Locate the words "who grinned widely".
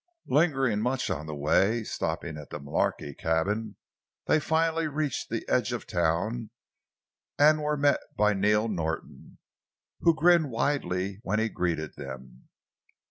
9.99-11.19